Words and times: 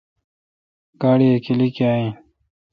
گاڑی 1.01 1.27
اے 1.31 1.37
کیلی 1.45 1.69
کاں 1.75 1.95
این۔ 1.97 2.11